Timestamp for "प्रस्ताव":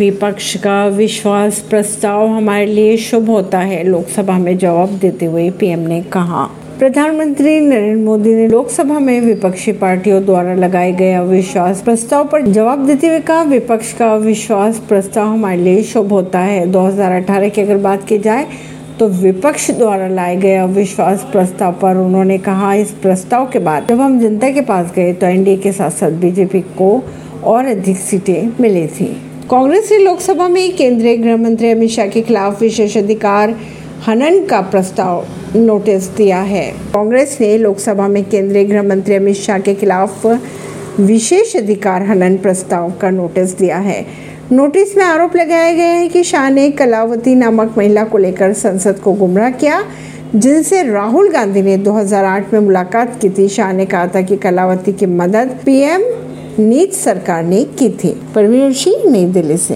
1.60-2.26, 11.82-12.24, 14.88-15.26, 21.32-21.78, 22.92-23.50, 34.60-35.26, 42.36-42.92